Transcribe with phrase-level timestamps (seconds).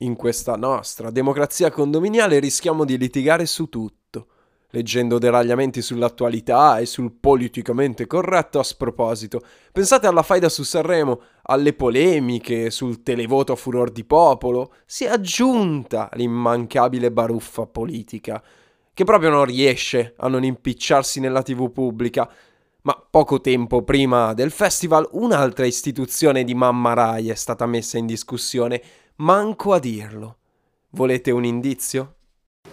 [0.00, 4.26] In questa nostra democrazia condominiale rischiamo di litigare su tutto,
[4.72, 9.40] leggendo deragliamenti sull'attualità e sul politicamente corretto a sproposito.
[9.72, 15.08] Pensate alla faida su Sanremo, alle polemiche sul televoto a furor di popolo, si è
[15.08, 18.42] aggiunta l'immancabile baruffa politica,
[18.92, 22.30] che proprio non riesce a non impicciarsi nella tv pubblica.
[22.82, 28.04] Ma poco tempo prima del festival un'altra istituzione di Mamma Rai è stata messa in
[28.04, 28.82] discussione
[29.16, 30.36] manco a dirlo.
[30.90, 32.14] Volete un indizio?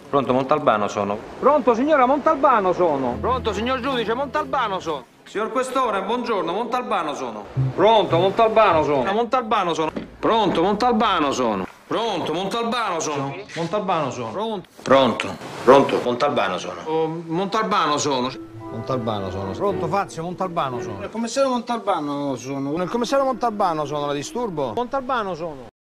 [0.08, 1.18] Pronto, Montalbano sono.
[1.40, 3.16] Pronto, signora Montalbano sono.
[3.20, 5.04] Pronto, signor giudice, Montalbano sono.
[5.24, 7.44] Signor Questore, buongiorno, Montalbano sono.
[7.74, 9.12] Pronto, Montalbano sono.
[9.12, 9.92] Montalbano sono.
[10.18, 11.66] Pronto, Montalbano sono.
[11.86, 13.34] Pronto, Montalbano sono.
[13.56, 14.30] Montalbano sono.
[14.30, 14.68] Pronto.
[14.82, 15.36] Pronto.
[15.64, 16.80] Pronto, Montalbano sono.
[16.84, 18.30] Oh, Montalbano sono.
[18.70, 19.50] Montalbano sono.
[19.52, 21.02] Pronto, Fazio, Montalbano sono.
[21.02, 22.82] Il commissario Montalbano sono.
[22.82, 24.72] Il commissario Montalbano sono, la disturbo?
[24.74, 25.72] Montalbano sono.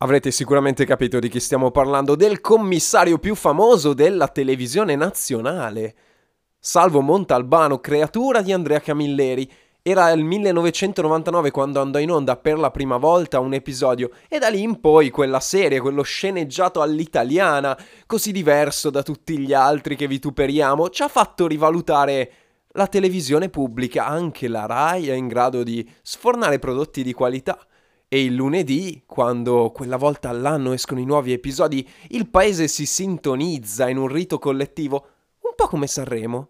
[0.00, 5.94] Avrete sicuramente capito di chi stiamo parlando, del commissario più famoso della televisione nazionale.
[6.56, 9.50] Salvo Montalbano, creatura di Andrea Camilleri.
[9.82, 14.48] Era il 1999 quando andò in onda per la prima volta un episodio e da
[14.48, 20.06] lì in poi quella serie, quello sceneggiato all'italiana, così diverso da tutti gli altri che
[20.06, 22.32] vituperiamo, ci ha fatto rivalutare
[22.74, 27.58] la televisione pubblica, anche la RAI è in grado di sfornare prodotti di qualità.
[28.10, 33.86] E il lunedì, quando quella volta all'anno escono i nuovi episodi, il paese si sintonizza
[33.90, 35.06] in un rito collettivo,
[35.40, 36.48] un po' come Sanremo.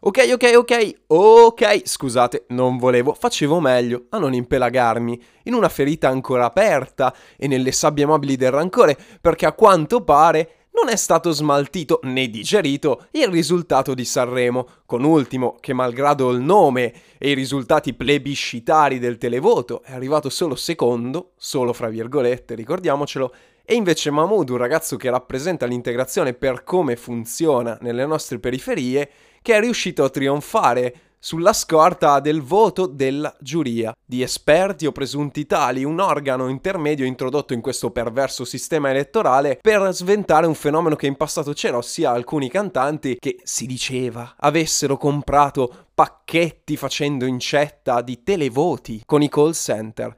[0.00, 6.08] Ok, ok, ok, ok, scusate, non volevo, facevo meglio a non impelagarmi in una ferita
[6.08, 11.30] ancora aperta e nelle sabbie mobili del rancore, perché a quanto pare non è stato
[11.30, 17.34] smaltito né digerito il risultato di Sanremo, con ultimo che malgrado il nome e i
[17.34, 23.32] risultati plebiscitari del televoto è arrivato solo secondo, solo fra virgolette, ricordiamocelo,
[23.64, 29.08] e invece Mahmood, un ragazzo che rappresenta l'integrazione per come funziona nelle nostre periferie,
[29.40, 35.46] che è riuscito a trionfare sulla scorta del voto della giuria, di esperti o presunti
[35.46, 41.06] tali, un organo intermedio introdotto in questo perverso sistema elettorale per sventare un fenomeno che
[41.06, 48.22] in passato c'era, ossia alcuni cantanti che si diceva avessero comprato pacchetti facendo incetta di
[48.22, 50.14] televoti con i call center.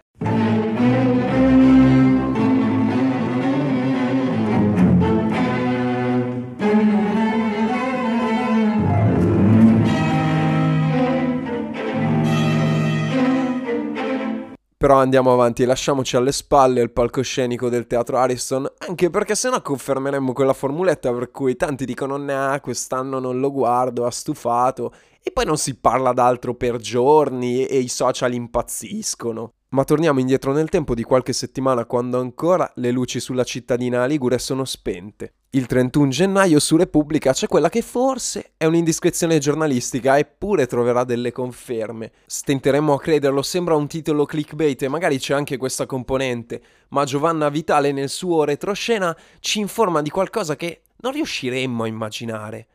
[14.86, 20.32] Però andiamo avanti lasciamoci alle spalle il palcoscenico del teatro Ariston, anche perché sennò confermeremmo
[20.32, 25.44] quella formuletta per cui tanti dicono nah, quest'anno non lo guardo, ha stufato, e poi
[25.44, 29.54] non si parla d'altro per giorni e i social impazziscono.
[29.70, 34.38] Ma torniamo indietro nel tempo di qualche settimana quando ancora le luci sulla cittadina ligure
[34.38, 35.34] sono spente.
[35.50, 41.32] Il 31 gennaio su Repubblica c'è quella che forse è un'indiscrezione giornalistica eppure troverà delle
[41.32, 42.12] conferme.
[42.26, 47.48] Stenteremmo a crederlo, sembra un titolo clickbait e magari c'è anche questa componente, ma Giovanna
[47.48, 52.66] Vitale nel suo retroscena ci informa di qualcosa che non riusciremmo a immaginare.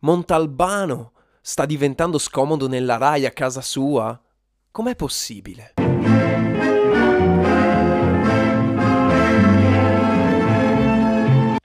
[0.00, 4.20] Montalbano sta diventando scomodo nella RAI a casa sua?
[4.70, 5.77] Com'è possibile?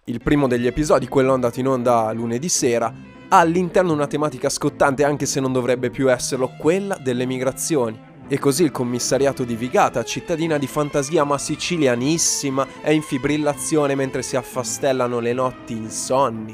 [0.06, 2.94] Il primo degli episodi, quello andato in onda lunedì sera,
[3.30, 7.98] ha all'interno una tematica scottante anche se non dovrebbe più esserlo, quella delle migrazioni.
[8.28, 14.24] E così il commissariato di Vigata, cittadina di fantasia ma sicilianissima, è in fibrillazione mentre
[14.24, 16.54] si affastellano le notti insonni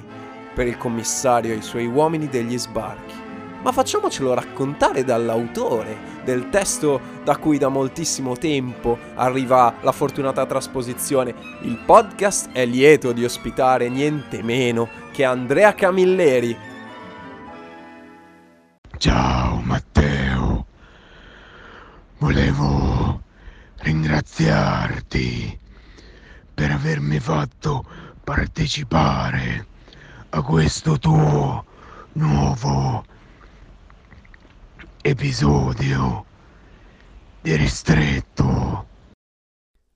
[0.53, 3.28] per il commissario e i suoi uomini degli sbarchi.
[3.61, 11.35] Ma facciamocelo raccontare dall'autore del testo da cui da moltissimo tempo arriva la fortunata trasposizione.
[11.61, 16.57] Il podcast è lieto di ospitare niente meno che Andrea Camilleri.
[18.97, 20.65] Ciao Matteo,
[22.17, 23.21] volevo
[23.79, 25.59] ringraziarti
[26.53, 27.85] per avermi fatto
[28.23, 29.65] partecipare
[30.29, 31.65] a questo tuo
[32.13, 33.03] nuovo
[35.01, 36.25] episodio
[37.41, 38.85] di ristretto.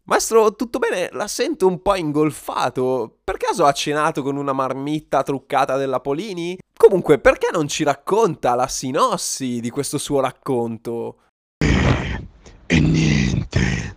[0.06, 1.10] Maestro, tutto bene?
[1.12, 3.20] La sento un po' ingolfato.
[3.24, 6.58] Per caso ha cenato con una marmitta truccata della Polini?
[6.78, 11.20] Comunque, perché non ci racconta la sinossi di questo suo racconto?
[11.58, 12.28] E,
[12.66, 13.96] e niente,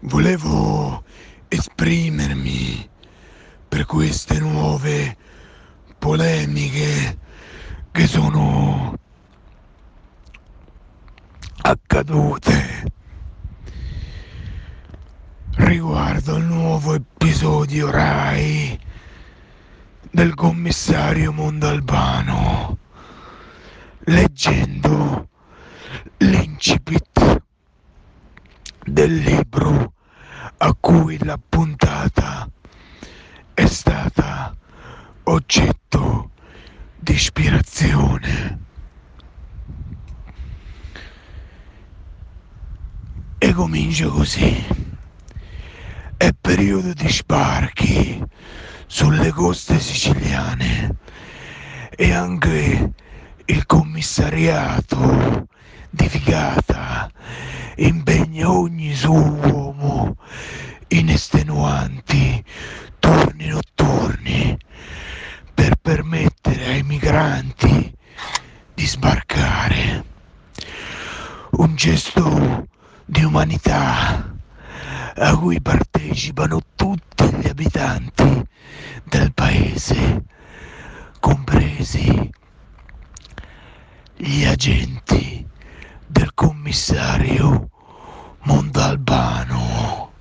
[0.00, 1.02] volevo
[1.48, 2.92] esprimermi
[3.86, 5.16] queste nuove
[5.98, 7.18] polemiche
[7.92, 8.94] che sono
[11.66, 12.92] accadute
[15.56, 18.78] riguardo al nuovo episodio Rai
[20.10, 22.76] del commissario Mondalbano
[24.00, 25.28] leggendo
[26.18, 27.42] l'incipit
[28.84, 29.94] del libro
[30.58, 32.46] a cui la puntata
[33.54, 34.54] è stata
[35.22, 36.30] oggetto
[36.98, 38.63] di ispirazione.
[43.54, 44.66] Comincio così.
[46.16, 48.20] È periodo di sbarchi
[48.86, 50.96] sulle coste siciliane
[51.94, 52.92] e anche
[53.44, 55.46] il commissariato
[55.88, 57.08] di Figata
[57.76, 60.16] impegna ogni suo uomo
[60.88, 62.44] in estenuanti
[62.98, 64.58] turni notturni
[65.54, 67.94] per permettere ai migranti
[68.74, 70.04] di sbarcare.
[71.52, 72.66] Un gesto
[73.04, 74.32] di umanità
[75.16, 78.46] a cui partecipano tutti gli abitanti
[79.04, 80.24] del paese,
[81.20, 82.30] compresi
[84.16, 85.46] gli agenti
[86.06, 87.68] del commissario
[88.42, 90.12] Mondalbano.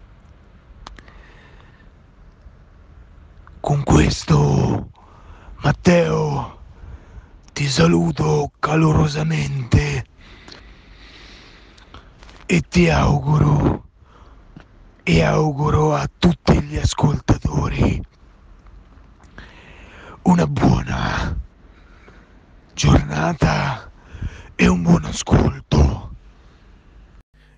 [3.59, 4.89] Con questo,
[5.61, 6.59] Matteo,
[7.53, 9.92] ti saluto calorosamente
[12.45, 13.85] e ti auguro
[15.03, 18.01] e auguro a tutti gli ascoltatori
[20.23, 21.35] una buona
[22.73, 23.91] giornata
[24.55, 26.12] e un buon ascolto.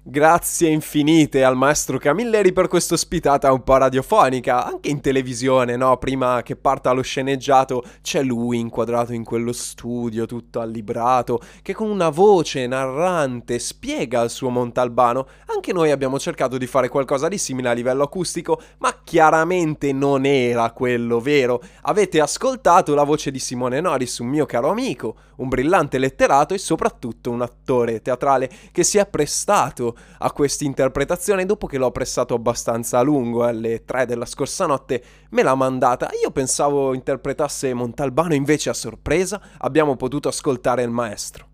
[0.08, 5.98] Grazie infinite al maestro Camilleri per questa ospitata un po' radiofonica, anche in televisione, no?
[5.98, 11.90] Prima che parta lo sceneggiato c'è lui inquadrato in quello studio tutto allibrato, che con
[11.90, 15.26] una voce narrante spiega il suo Montalbano.
[15.48, 20.28] Anche noi abbiamo cercato di fare qualcosa di simile a livello acustico, ma chiaramente non
[20.28, 21.64] era quello vero.
[21.82, 26.58] Avete ascoltato la voce di Simone Norris, un mio caro amico, un brillante letterato e
[26.58, 32.34] soprattutto un attore teatrale che si è prestato a questa interpretazione dopo che l'ho pressato
[32.34, 36.10] abbastanza a lungo, alle 3 della scorsa notte me l'ha mandata.
[36.22, 41.48] Io pensavo interpretasse Montalbano, invece a sorpresa abbiamo potuto ascoltare il maestro.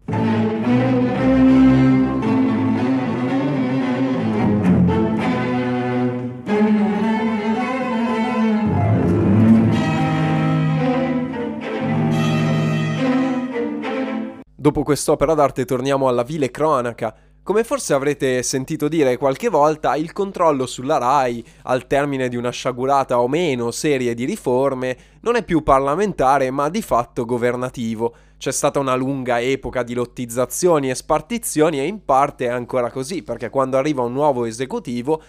[14.62, 17.16] Dopo quest'opera d'arte torniamo alla vile cronaca.
[17.42, 22.52] Come forse avrete sentito dire qualche volta, il controllo sulla RAI, al termine di una
[22.52, 28.14] sciagurata o meno serie di riforme, non è più parlamentare ma di fatto governativo.
[28.38, 33.24] C'è stata una lunga epoca di lottizzazioni e spartizioni e in parte è ancora così,
[33.24, 35.24] perché quando arriva un nuovo esecutivo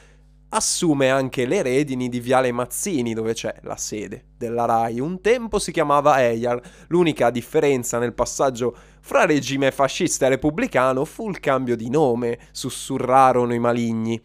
[0.54, 5.00] assume anche le redini di Viale Mazzini, dove c'è la sede della RAI.
[5.00, 11.28] Un tempo si chiamava Eyar, l'unica differenza nel passaggio fra regime fascista e repubblicano fu
[11.28, 14.20] il cambio di nome, sussurrarono i maligni.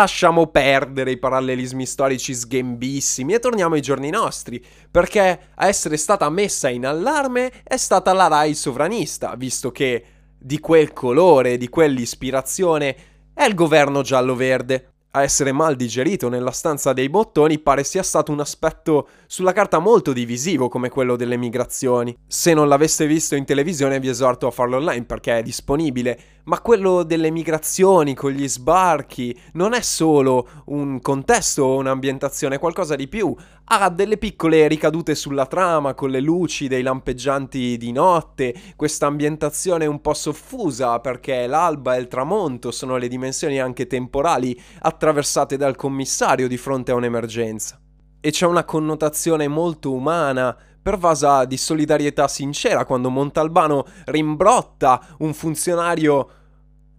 [0.00, 6.28] Lasciamo perdere i parallelismi storici sghembissimi e torniamo ai giorni nostri, perché a essere stata
[6.30, 10.04] messa in allarme è stata la RAI sovranista, visto che
[10.38, 12.96] di quel colore, di quell'ispirazione
[13.34, 18.30] è il governo giallo-verde a essere mal digerito nella stanza dei bottoni pare sia stato
[18.30, 22.16] un aspetto sulla carta molto divisivo come quello delle migrazioni.
[22.26, 26.60] Se non l'aveste visto in televisione vi esorto a farlo online perché è disponibile, ma
[26.60, 32.96] quello delle migrazioni con gli sbarchi non è solo un contesto o un'ambientazione, è qualcosa
[32.96, 33.32] di più.
[33.66, 39.86] Ha delle piccole ricadute sulla trama con le luci dei lampeggianti di notte, questa ambientazione
[39.86, 45.76] un po' soffusa perché l'alba e il tramonto sono le dimensioni anche temporali attraversate dal
[45.76, 47.80] commissario di fronte a un'emergenza.
[48.18, 56.39] E c'è una connotazione molto umana pervasa di solidarietà sincera quando Montalbano rimbrotta un funzionario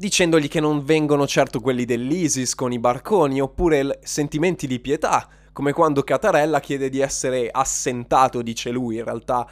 [0.02, 5.74] dicendogli che non vengono certo quelli dell'ISIS con i barconi, oppure sentimenti di pietà, come
[5.74, 9.48] quando Catarella chiede di essere assentato, dice lui, in realtà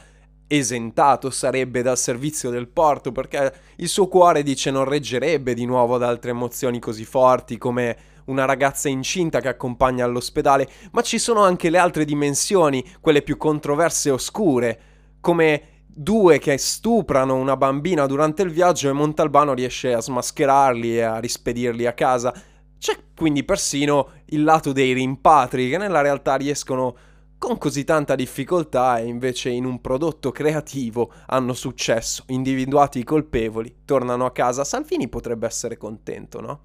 [0.48, 5.94] esentato sarebbe dal servizio del porto, perché il suo cuore dice non reggerebbe di nuovo
[5.94, 11.44] ad altre emozioni così forti come una ragazza incinta che accompagna all'ospedale, ma ci sono
[11.44, 14.80] anche le altre dimensioni, quelle più controverse e oscure,
[15.20, 21.02] come due che stuprano una bambina durante il viaggio e Montalbano riesce a smascherarli e
[21.02, 22.32] a rispedirli a casa.
[22.78, 26.96] C'è quindi persino il lato dei rimpatri che nella realtà riescono
[27.36, 33.82] con così tanta difficoltà e invece in un prodotto creativo hanno successo, individuati i colpevoli,
[33.86, 36.60] tornano a casa, Salvini potrebbe essere contento, no?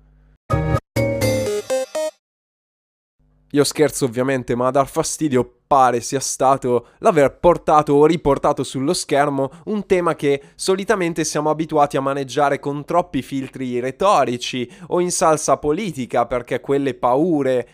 [3.55, 8.93] Io scherzo ovviamente, ma a dar fastidio pare sia stato l'aver portato o riportato sullo
[8.93, 15.09] schermo un tema che solitamente siamo abituati a maneggiare con troppi filtri retorici o in
[15.09, 17.67] salsa politica, perché quelle paure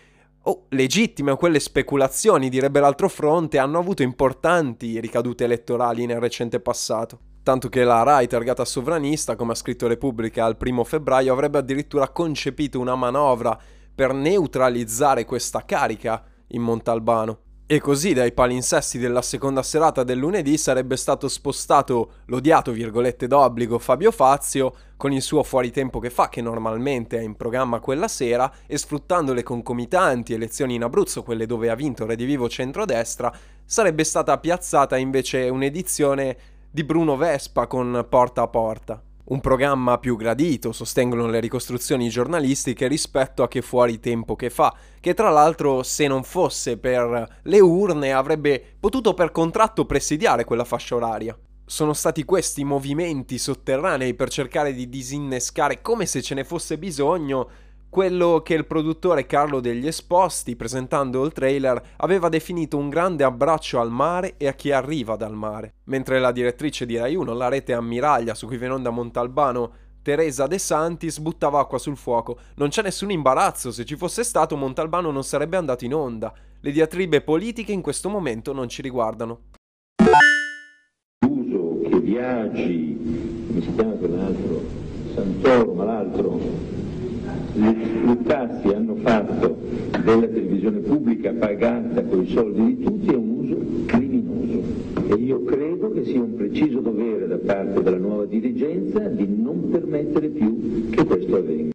[0.43, 6.59] o legittime o quelle speculazioni, direbbe l'altro fronte, hanno avuto importanti ricadute elettorali nel recente
[6.59, 7.17] passato.
[7.41, 12.09] Tanto che la Rai, targata sovranista, come ha scritto Repubblica al primo febbraio, avrebbe addirittura
[12.09, 13.59] concepito una manovra
[13.93, 17.39] per neutralizzare questa carica in Montalbano.
[17.71, 23.79] E così dai palinsesti della seconda serata del lunedì sarebbe stato spostato l'odiato virgolette d'obbligo
[23.79, 28.51] Fabio Fazio con il suo fuoritempo che fa, che normalmente è in programma quella sera,
[28.67, 33.33] e sfruttando le concomitanti elezioni in Abruzzo, quelle dove ha vinto Redivivo Centrodestra,
[33.63, 36.37] sarebbe stata piazzata invece un'edizione
[36.69, 42.87] di Bruno Vespa con Porta a Porta un programma più gradito, sostengono le ricostruzioni giornalistiche
[42.87, 47.59] rispetto a che fuori tempo che fa, che tra l'altro se non fosse per le
[47.61, 51.37] urne avrebbe potuto per contratto presidiare quella fascia oraria.
[51.65, 57.49] Sono stati questi movimenti sotterranei per cercare di disinnescare come se ce ne fosse bisogno
[57.91, 63.81] quello che il produttore Carlo degli Esposti, presentando il trailer, aveva definito un grande abbraccio
[63.81, 67.49] al mare e a chi arriva dal mare, mentre la direttrice di Rai 1, la
[67.49, 72.37] rete ammiraglia su cui viene onda Montalbano, Teresa De Santis buttava acqua sul fuoco.
[72.55, 76.33] Non c'è nessun imbarazzo, se ci fosse stato Montalbano non sarebbe andato in onda.
[76.61, 79.49] Le diatribe politiche in questo momento non ci riguardano.
[81.27, 84.63] Uso che viaggi, come si chiama quell'altro?
[85.13, 86.80] Santoro, ma l'altro?
[87.53, 89.57] Le tassi hanno fatto
[90.03, 94.63] della televisione pubblica pagata con i soldi di tutti è un uso criminoso
[95.09, 99.69] e io credo che sia un preciso dovere da parte della nuova dirigenza di non
[99.69, 101.71] permettere più che questo avvenga.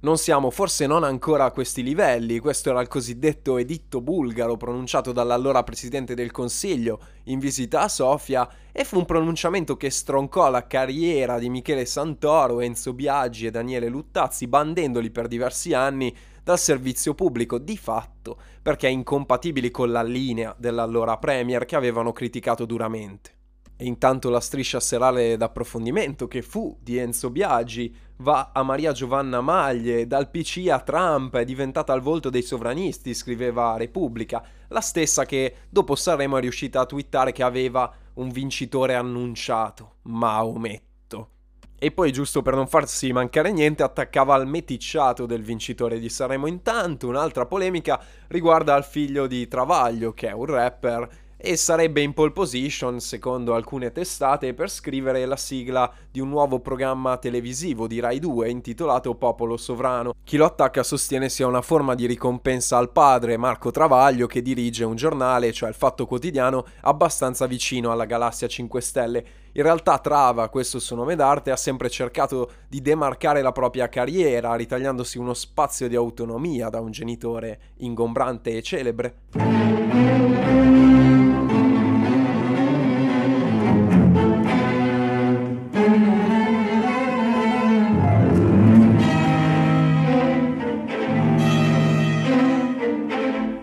[0.00, 5.10] Non siamo forse non ancora a questi livelli, questo era il cosiddetto editto bulgaro pronunciato
[5.10, 10.68] dall'allora Presidente del Consiglio in visita a Sofia e fu un pronunciamento che stroncò la
[10.68, 16.14] carriera di Michele Santoro, Enzo Biaggi e Daniele Luttazzi, bandendoli per diversi anni
[16.44, 22.64] dal servizio pubblico di fatto perché incompatibili con la linea dell'allora Premier che avevano criticato
[22.66, 23.37] duramente.
[23.80, 29.40] E intanto la striscia serale d'approfondimento che fu di Enzo Biagi va a Maria Giovanna
[29.40, 35.24] Maglie, dal PC a Trump è diventata al volto dei sovranisti, scriveva Repubblica, la stessa
[35.24, 41.30] che dopo Sanremo è riuscita a twittare che aveva un vincitore annunciato, Maometto.
[41.78, 46.48] E poi, giusto per non farsi mancare niente, attaccava al meticciato del vincitore di Sanremo.
[46.48, 51.08] Intanto, un'altra polemica riguarda il figlio di Travaglio, che è un rapper
[51.40, 56.58] e sarebbe in pole position, secondo alcune testate, per scrivere la sigla di un nuovo
[56.58, 60.14] programma televisivo di Rai 2 intitolato Popolo Sovrano.
[60.24, 64.84] Chi lo attacca sostiene sia una forma di ricompensa al padre Marco Travaglio che dirige
[64.84, 69.24] un giornale, cioè il Fatto Quotidiano, abbastanza vicino alla galassia 5 Stelle.
[69.52, 74.56] In realtà Trava, questo suo nome d'arte, ha sempre cercato di demarcare la propria carriera,
[74.56, 80.56] ritagliandosi uno spazio di autonomia da un genitore ingombrante e celebre.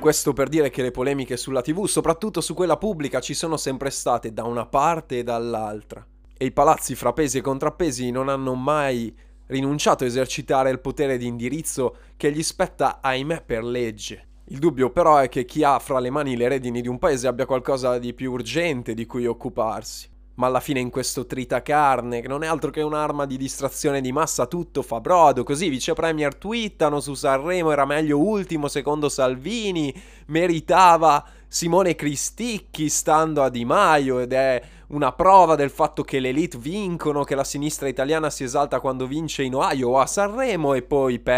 [0.05, 3.89] Questo per dire che le polemiche sulla TV, soprattutto su quella pubblica, ci sono sempre
[3.89, 6.05] state da una parte e dall'altra.
[6.37, 9.11] E i palazzi fra pesi e contrappesi non hanno mai
[9.47, 14.27] rinunciato a esercitare il potere di indirizzo che gli spetta, ahimè, per legge.
[14.49, 17.25] Il dubbio però è che chi ha fra le mani le redini di un paese
[17.25, 22.27] abbia qualcosa di più urgente di cui occuparsi ma alla fine in questo tritacarne, che
[22.27, 25.43] non è altro che un'arma di distrazione di massa, tutto fa brodo.
[25.43, 29.93] Così vice premier twittano su Sanremo era meglio ultimo secondo Salvini,
[30.27, 36.29] meritava Simone Cristicchi stando a Di Maio ed è una prova del fatto che le
[36.29, 40.73] elite vincono, che la sinistra italiana si esalta quando vince in Ohio o a Sanremo
[40.73, 41.37] e poi per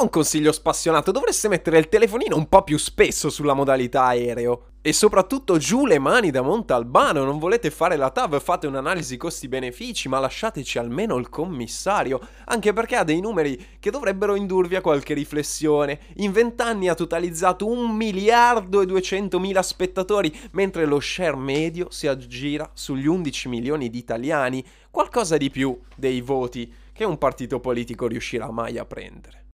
[0.00, 4.77] un consiglio spassionato, dovreste mettere il telefonino un po' più spesso sulla modalità aereo.
[4.88, 10.08] E soprattutto giù le mani da Montalbano, non volete fare la TAV, fate un'analisi costi-benefici,
[10.08, 15.12] ma lasciateci almeno il commissario, anche perché ha dei numeri che dovrebbero indurvi a qualche
[15.12, 15.98] riflessione.
[16.16, 22.70] In vent'anni ha totalizzato un miliardo e duecentomila spettatori, mentre lo share medio si aggira
[22.72, 28.50] sugli 11 milioni di italiani, qualcosa di più dei voti che un partito politico riuscirà
[28.50, 29.47] mai a prendere.